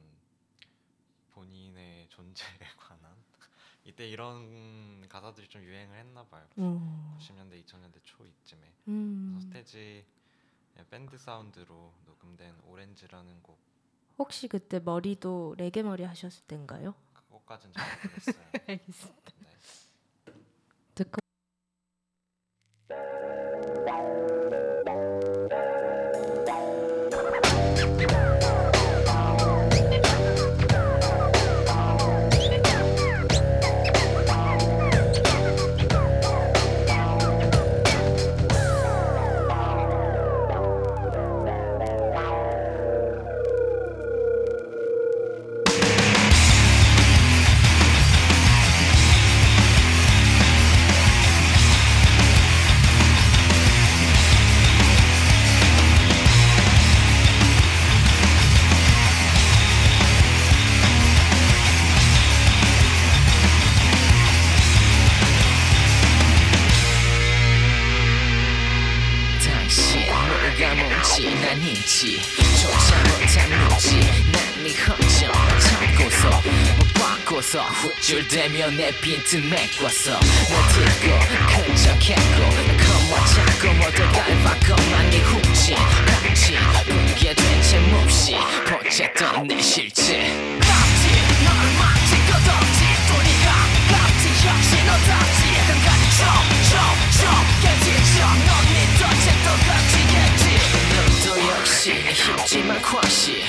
[1.31, 3.15] 본인의 존재에 관한
[3.85, 6.47] 이때 이런 가사들이 좀 유행을 했나 봐요.
[6.57, 10.05] 음, 90년대 2000년대 초 이쯤에 음, 서태지
[10.89, 13.59] 밴드 사운드로 녹음된 오렌지라는 곡
[14.17, 16.93] 혹시 그때 머리도 레게 머리 하셨을 때인가요?
[17.13, 18.45] 그것까진 잘 모르겠어요.
[18.67, 19.31] 알겠습니다.
[78.77, 81.05] 내 빈틈 메꿔서 널 듣고
[81.63, 82.39] 끈적했고
[82.81, 86.55] 겁먹자고 모두 닮아고만 네 훅진 같이
[86.87, 90.27] 보게 된채 몹시 포착던 내 실체.
[90.33, 93.47] 널 막지 끝없지 또 네가
[93.91, 95.39] 깝지 역시 너답지.
[95.67, 97.23] 끝까지 좀좀좀
[97.61, 98.17] 깨지죠.
[98.25, 100.43] 넌 믿던 채또 깝지겠지
[100.89, 103.43] 너도 역시 힘지만 과시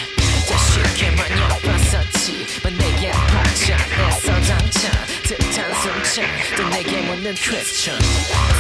[7.35, 7.99] 내게 묻는 퀘스천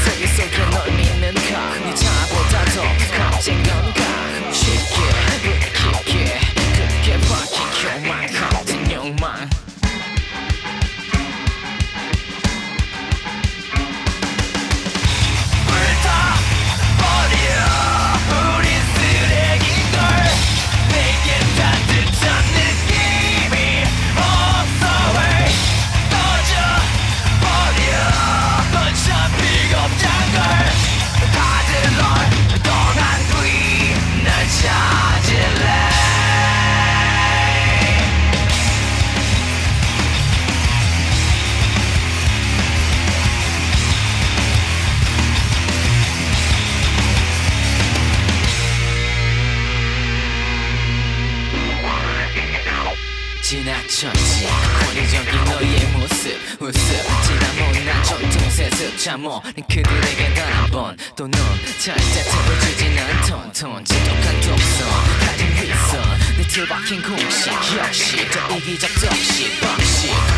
[0.04, 2.82] 세계 속에 널 믿는 가네 자보다 더
[3.16, 4.02] 값진 건가?
[4.52, 4.96] 쉽게
[5.74, 8.53] 깊게 박힌 교만 같
[59.24, 61.32] 세습 잠오 그들에게 단 한번또넌
[61.82, 64.88] 절대 틈을 주진 않던 톤 지독한 독선
[65.20, 66.02] 가진 위선
[66.36, 70.33] 네 틀박힌 공식 역시 더 이기적 덕시 방식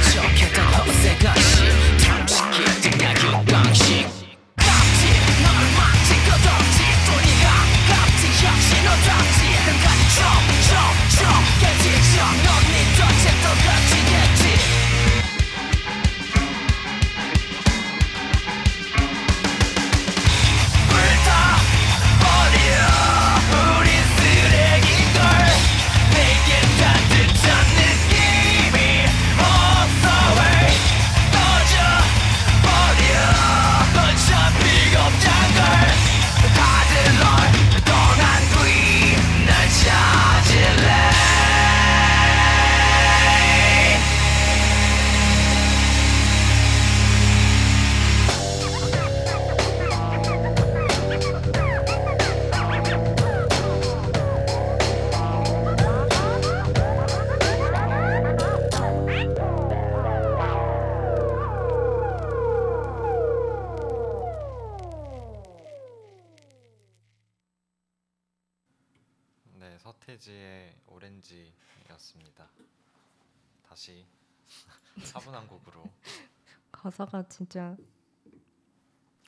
[77.16, 77.76] 가사가 진짜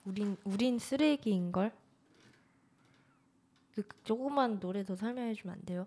[0.05, 1.73] 우린 우린 쓰레기인 걸.
[3.75, 5.87] 그 조그만 노래 더 설명해 주면 안 돼요?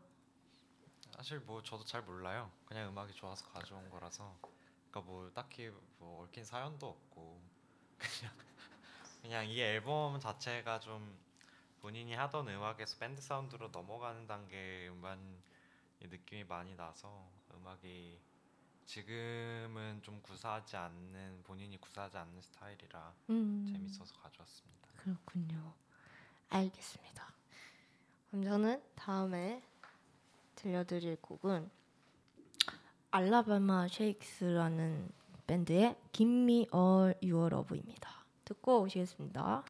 [1.11, 2.49] 사실 뭐 저도 잘 몰라요.
[2.65, 4.35] 그냥 음악이 좋아서 가져온 거라서.
[4.89, 7.41] 그러니까 뭐 딱히 뭐 얽힌 사연도 없고
[7.97, 8.33] 그냥
[9.21, 11.19] 그냥 이 앨범 자체가 좀
[11.81, 15.19] 본인이 하던 음악에서 밴드 사운드로 넘어가는 단계 음반
[15.99, 18.19] 이 느낌이 많이 나서 음악이
[18.91, 23.65] 지금은 좀 구사하지 않는 본인이 구사하지 않는 스타일이라 음.
[23.71, 24.89] 재밌어서 가져왔습니다.
[24.97, 25.73] 그렇군요.
[26.49, 27.33] 알겠습니다.
[28.27, 29.63] 그럼 저는 다음에
[30.55, 31.71] 들려드릴 곡은
[33.11, 35.09] 알라바마 쉐이크스라는
[35.47, 38.25] 밴드의 Give Me All Your Love입니다.
[38.43, 39.63] 듣고 오시겠습니다.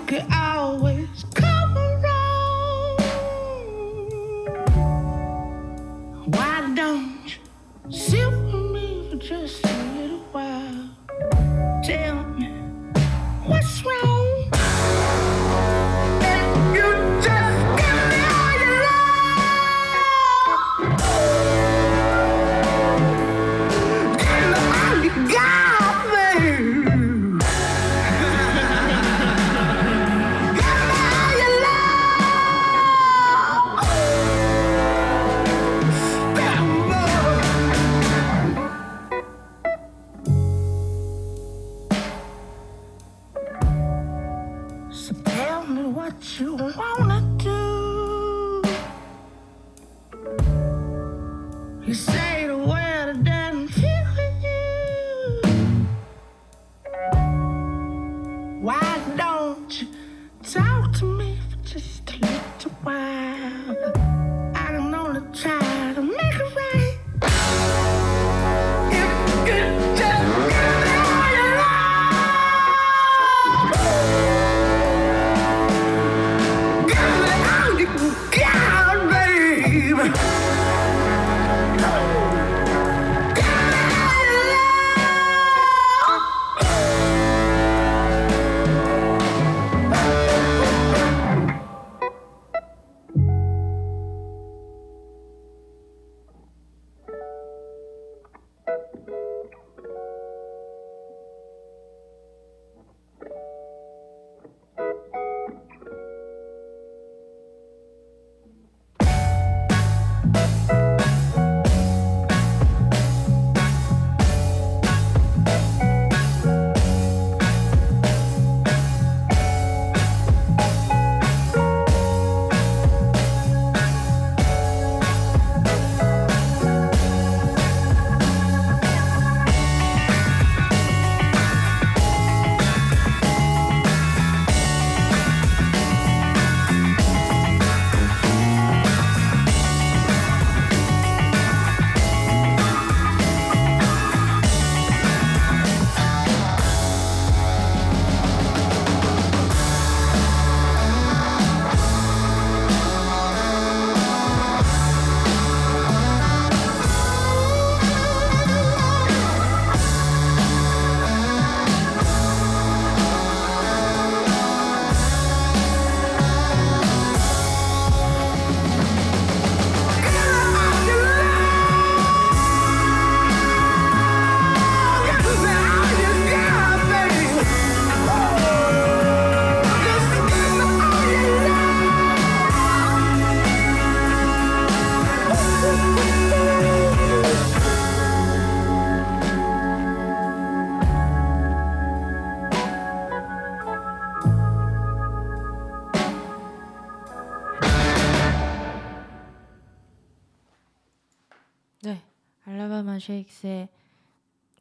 [203.02, 203.68] Shakes의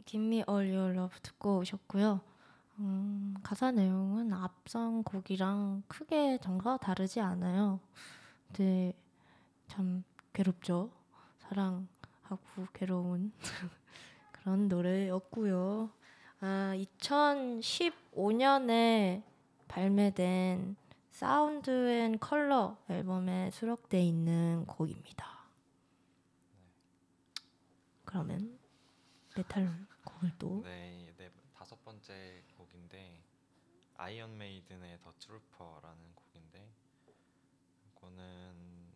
[0.07, 2.23] Give Me All Your Love 듣고 오셨고요.
[2.79, 7.79] 음, 가사 내용은 앞선 곡이랑 크게 정서가 다르지 않아요.
[8.49, 8.95] 근데
[9.69, 10.91] 참 괴롭죠.
[11.39, 13.33] 사랑하고 괴로운
[14.33, 15.91] 그런 노래였고요.
[16.41, 19.23] 아, 2015년에
[19.69, 20.77] 발매된
[21.11, 25.30] Sound and Color 앨범에 수록돼 있는 곡입니다.
[28.11, 28.59] 그러면
[29.37, 33.23] 메탈 곡을 또 네, 네 다섯 번째 곡인데
[33.95, 36.73] Iron Maiden의 The Trooper라는 곡인데
[37.93, 38.91] 이거는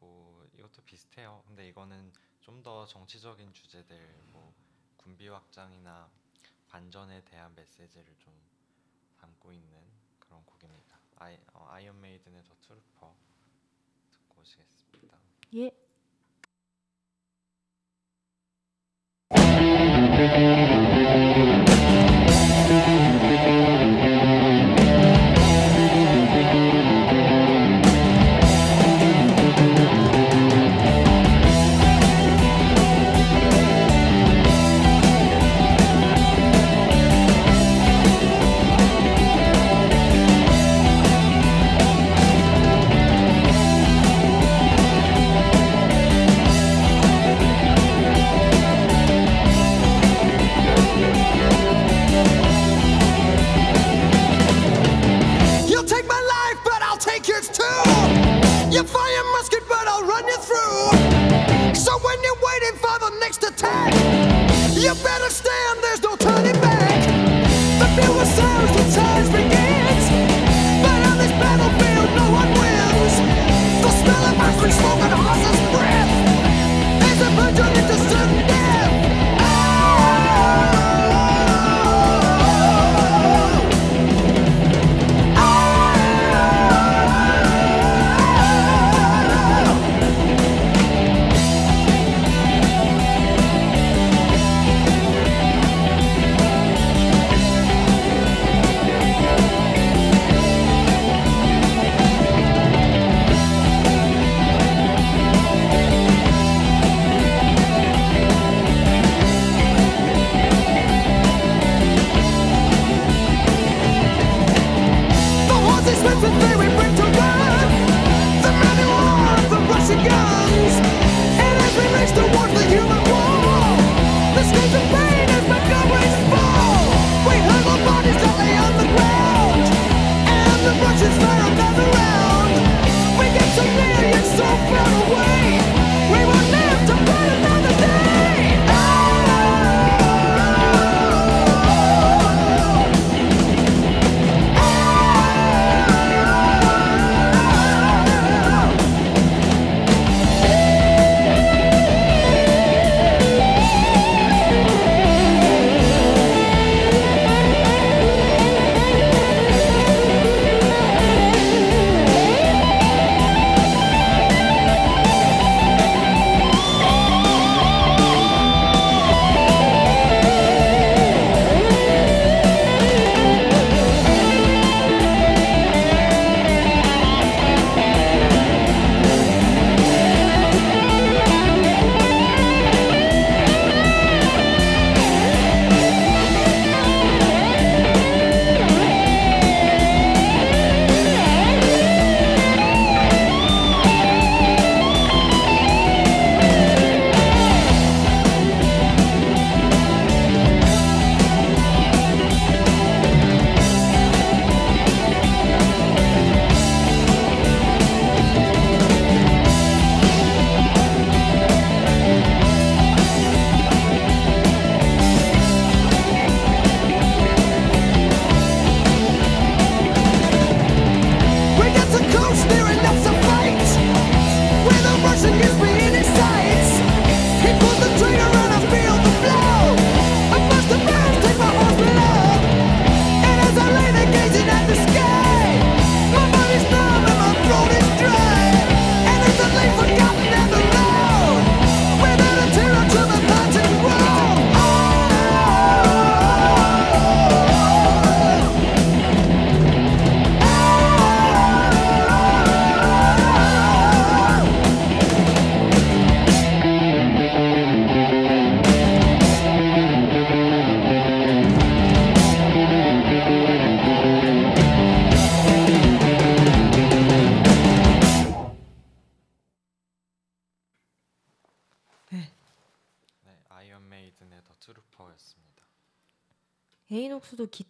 [0.00, 1.44] 뭐 이것도 비슷해요.
[1.46, 4.52] 근데 이거는 좀 더 정치적인 주제들 뭐
[4.96, 6.10] 군비 확장이나
[6.66, 8.34] 반전에 대한 메시지를 좀
[9.20, 9.78] 담고 있는
[10.18, 10.98] 그런 곡입니다.
[11.16, 13.14] 아이, 어, Iron Maiden의 The Trooper
[14.10, 15.16] 듣고 오시겠습니다.
[15.54, 15.87] 예.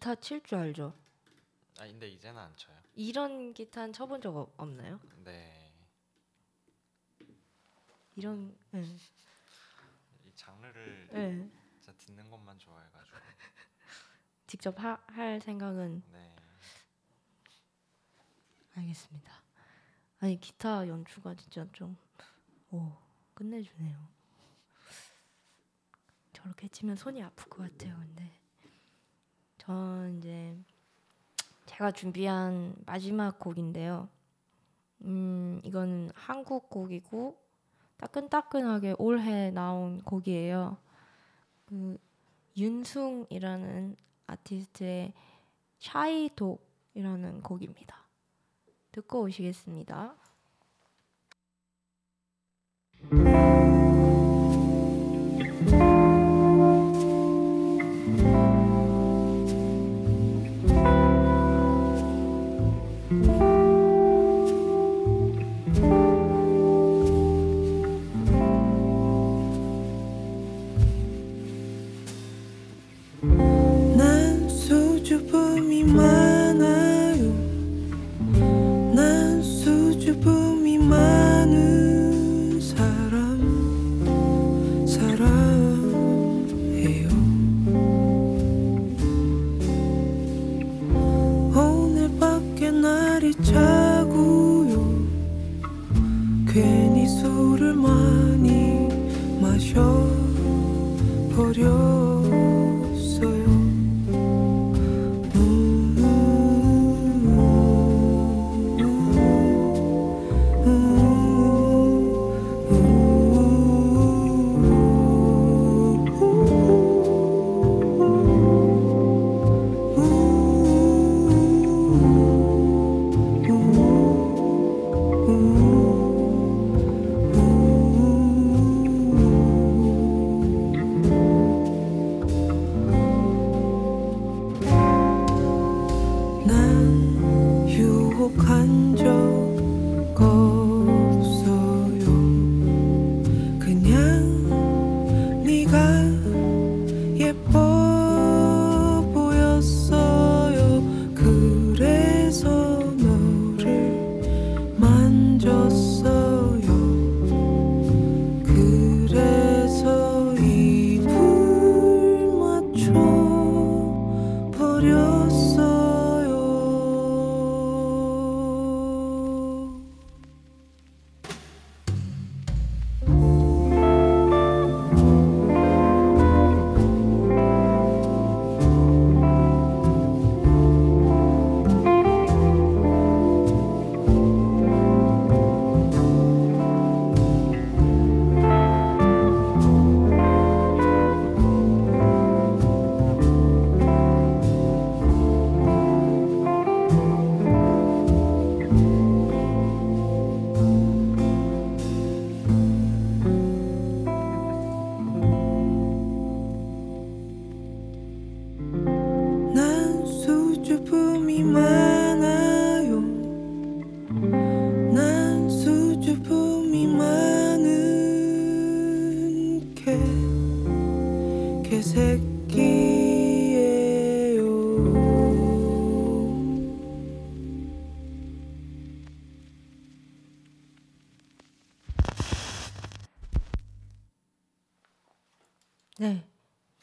[0.09, 0.93] 기타 칠 줄 알죠?
[1.77, 2.75] 아 근데 이제는 안 쳐요.
[2.95, 4.99] 이런 기타는 쳐본 적 없- 없나요?
[5.23, 5.71] 네.
[8.15, 8.81] 이런 네.
[10.25, 11.49] 이 장르를 네.
[11.79, 13.17] 진짜 듣는 것만 좋아해가지고.
[14.47, 16.35] 직접 하, 할 생각은 네.
[18.75, 19.31] 알겠습니다.
[20.21, 21.95] 아니 기타 연주가 진짜 좀
[22.71, 22.97] 오,
[23.35, 24.07] 끝내주네요.
[26.33, 27.95] 저렇게 치면 손이 아플 것 같아요.
[27.99, 28.38] 근데
[29.69, 30.57] 전 이제
[31.67, 34.09] 제가 준비한 마지막 곡인데요.
[35.01, 37.37] 음, 이건 한국 곡이고
[37.97, 40.75] 따끈따끈하게 올해 나온 곡이에요.
[41.67, 41.99] 그
[42.57, 43.95] 윤숭이라는
[44.25, 45.13] 아티스트의
[45.77, 47.95] 샤이독이라는 곡입니다.
[48.91, 50.15] 듣고 오시겠습니다.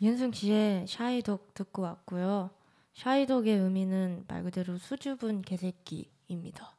[0.07, 2.51] 윤승 씨의 샤이독 듣고 왔고요.
[2.95, 6.77] 샤이독의 의미는 말 그대로 수줍은 개새끼입니다.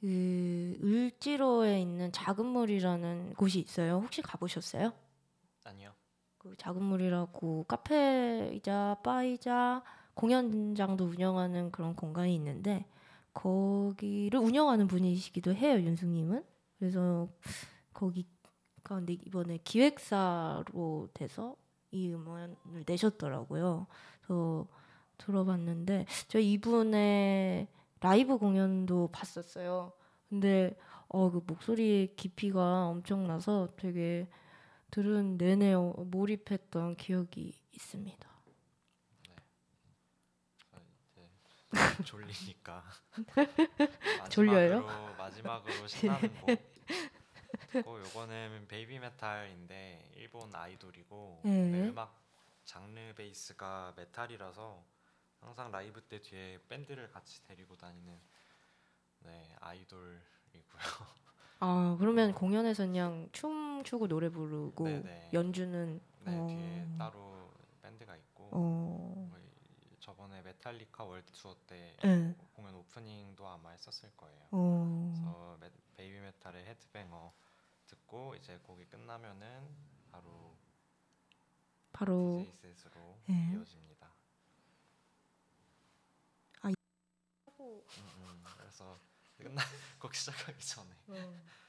[0.00, 4.00] 그 을지로에 있는 작은 물이라는 곳이 있어요.
[4.02, 4.94] 혹시 가보셨어요?
[5.64, 5.92] 아니요.
[6.38, 9.82] 그 작은 물이라고 카페이자 바이자
[10.14, 12.86] 공연장도 운영하는 그런 공간이 있는데
[13.34, 16.42] 거기를 운영하는 분이시기도 해요 윤승님은
[16.78, 17.28] 그래서
[17.92, 18.26] 거기
[18.82, 21.56] 가운데 이번에 기획사로 돼서
[21.94, 23.86] 이 음원을 내셨더라고요.
[24.22, 24.66] 그래서
[25.18, 27.68] 들어봤는데 저 이분의
[28.00, 29.92] 라이브 공연도 봤었어요.
[30.28, 30.76] 근데
[31.08, 34.28] 어 그 목소리의 깊이가 엄청나서 되게
[34.90, 38.28] 들은 내내 어, 몰입했던 기억이 있습니다.
[40.72, 42.84] 아, 이제 졸리니까.
[44.30, 44.82] 졸려요?
[44.82, 46.73] 마지막으로 마지막으로 신나는 곡
[47.74, 51.50] 듣고 요거는 BABYMETAL인데 일본 아이돌이고 네.
[51.70, 52.14] 네, 음악
[52.64, 54.84] 장르 베이스가 메탈이라서
[55.40, 58.18] 항상 라이브 때 뒤에 밴드를 같이 데리고 다니는
[59.20, 60.20] 네 아이돌이고요.
[61.60, 65.30] 아 그러면 공연에서 그냥 춤 추고 노래 부르고 네네.
[65.32, 66.46] 연주는 네 어.
[66.46, 67.50] 뒤에 따로
[67.82, 69.28] 밴드가 있고 어.
[69.32, 69.44] 거의
[70.00, 72.34] 저번에 메탈리카 월드 투어 때 네.
[72.54, 74.40] 공연 오프닝도 아마 했었을 거예요.
[74.52, 75.12] 어.
[75.12, 77.32] 그래서 메, 베이비 메탈의 Headbanger
[77.93, 79.67] 듣고 이제 곡이 끝나면은
[80.11, 80.57] 바로
[81.91, 83.51] 바로 디제이셋으로 네.
[83.53, 84.11] 이어집니다.
[86.61, 86.75] 아, 음,
[87.57, 88.97] 음, 그래서
[89.37, 89.61] 끝나
[89.99, 91.59] 곡 시작하기 전에 어.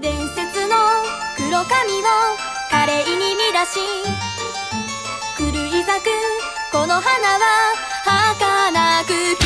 [0.00, 0.76] 伝説の
[1.36, 2.06] 黒髪を
[2.70, 3.80] 華麗に乱し
[5.36, 6.08] 狂い咲く
[6.72, 9.41] この花は儚く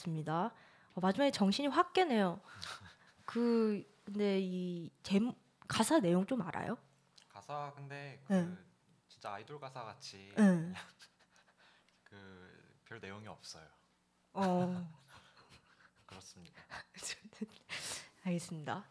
[0.00, 0.52] 듣고 왔습니다.
[0.94, 2.40] 어, 마지막에 정신이 확 깨네요.
[3.24, 5.20] 그 근데 이 제,
[5.68, 6.76] 가사 내용 좀 알아요?
[7.28, 8.48] 가사 근데 그 네.
[9.06, 10.72] 진짜 아이돌 가사 같이 네.
[12.04, 13.66] 그별 내용이 없어요.
[14.32, 14.88] 어.
[16.06, 16.60] 그렇습니다.
[18.24, 18.84] 알겠습니다.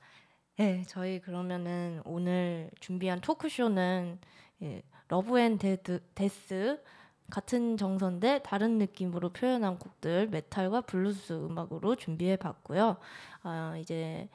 [0.57, 4.19] 네, 저희 그러면은 오늘 준비한 토크쇼는
[4.61, 6.81] 예, love and dead, death
[7.29, 12.97] 같은 정서인데 다른 느낌으로 표현한 곡들 메탈과 블루스 음악으로 준비해 봤고요.
[13.43, 14.29] 아, 이제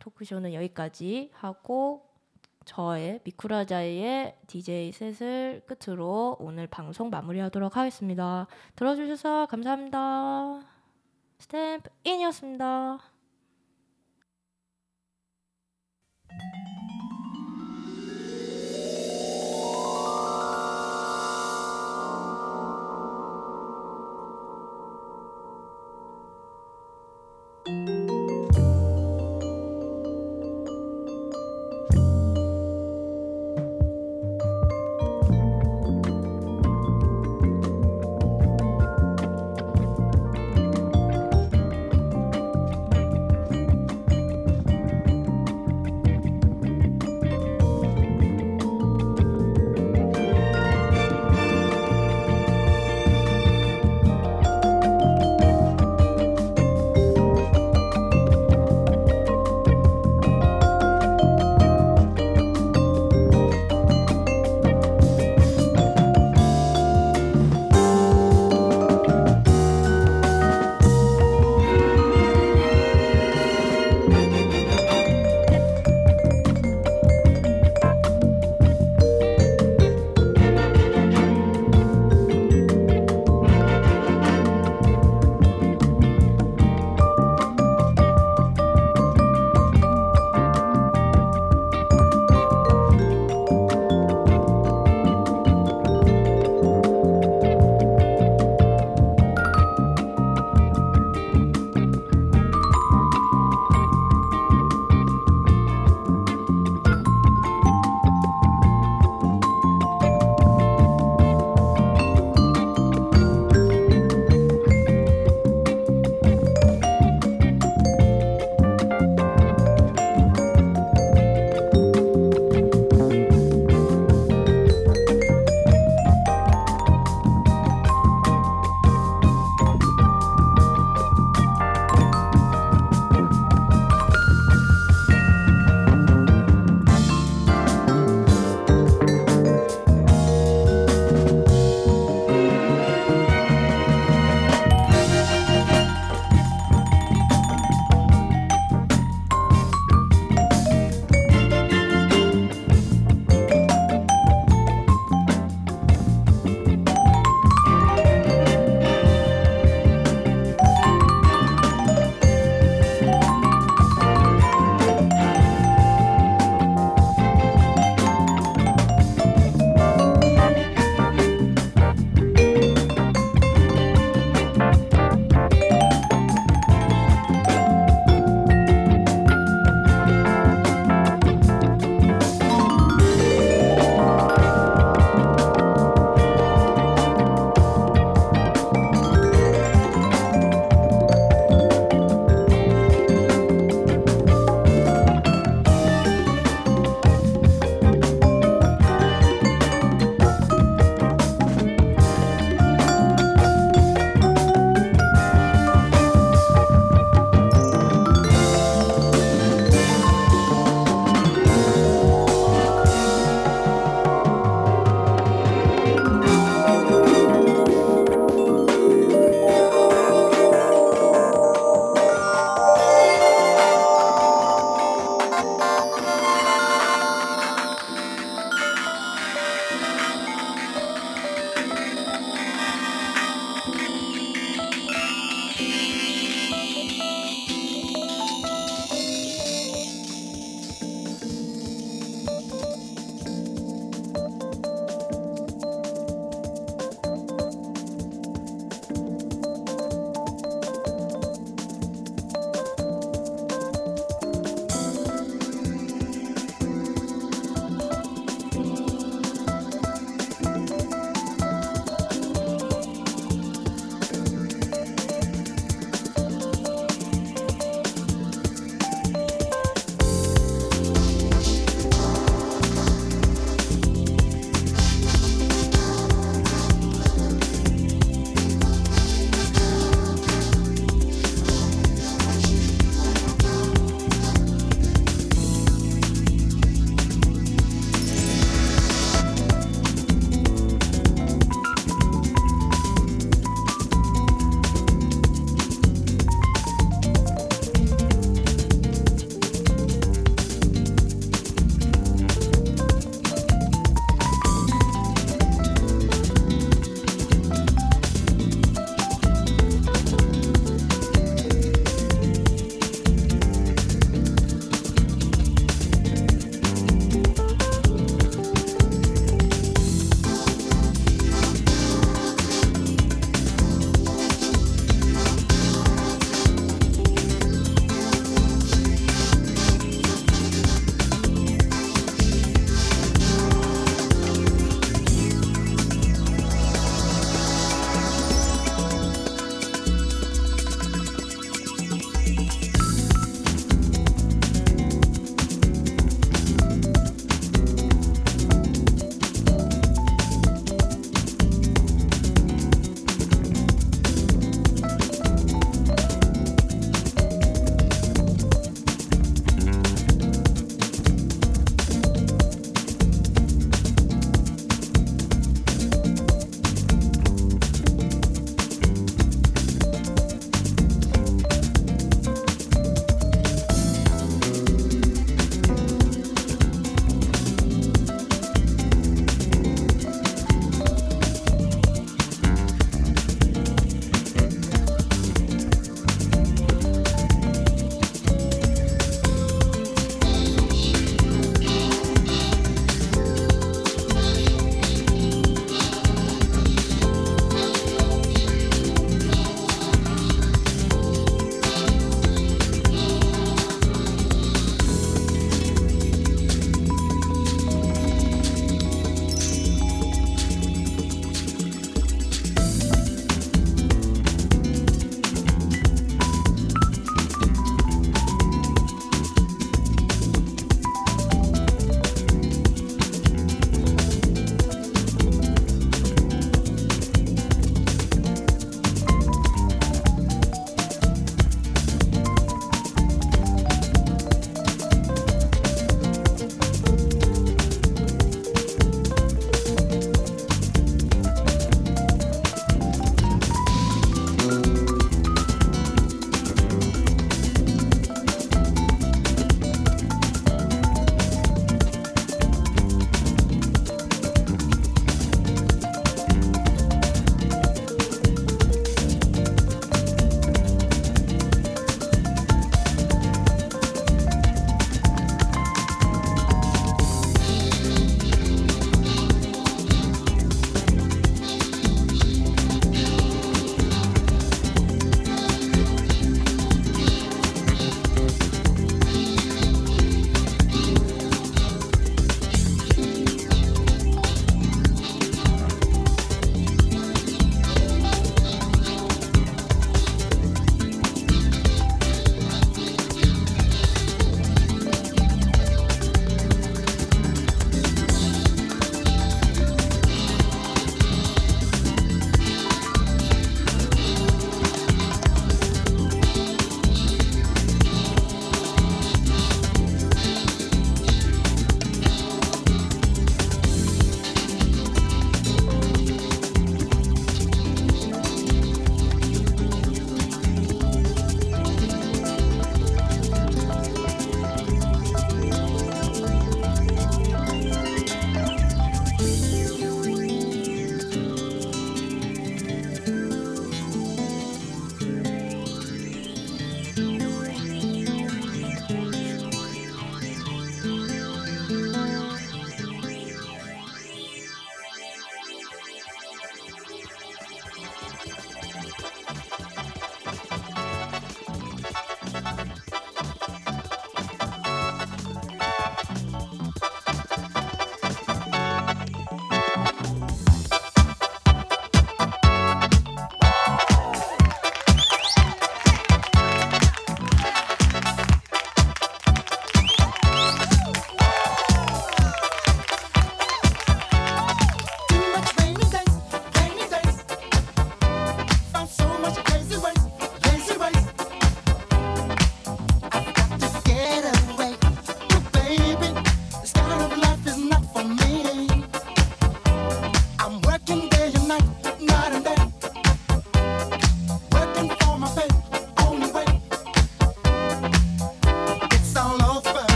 [0.00, 2.06] 토크쇼는 여기까지 하고
[2.64, 8.46] 저의 미쿠라자이의 DJ set을 끝으로 오늘 방송 마무리하도록 하겠습니다.
[8.74, 10.62] 들어주셔서 감사합니다.
[11.38, 12.98] 스탬프 인이었습니다.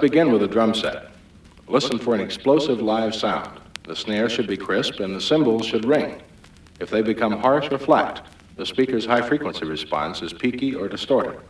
[0.00, 1.10] begin with a drum set.
[1.66, 3.60] Listen for an explosive live sound.
[3.84, 6.22] The snare should be crisp and the cymbals should ring.
[6.80, 8.26] If they become harsh or flat,
[8.56, 11.40] the speaker's high frequency response is peaky or distorted.